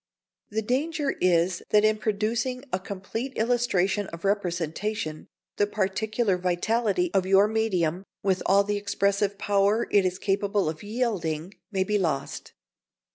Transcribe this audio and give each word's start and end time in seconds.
The 0.49 0.63
danger 0.63 1.11
is 1.21 1.61
that 1.69 1.85
in 1.85 1.99
producing 1.99 2.65
a 2.73 2.79
complete 2.79 3.37
illusion 3.37 4.07
of 4.07 4.25
representation, 4.25 5.27
the 5.57 5.67
particular 5.67 6.39
vitality 6.39 7.11
of 7.13 7.27
your 7.27 7.47
medium, 7.47 8.03
with 8.23 8.41
all 8.47 8.63
the 8.63 8.77
expressive 8.77 9.37
power 9.37 9.87
it 9.91 10.03
is 10.03 10.17
capable 10.17 10.69
of 10.69 10.81
yielding, 10.81 11.53
may 11.71 11.83
be 11.83 11.99
lost. 11.99 12.53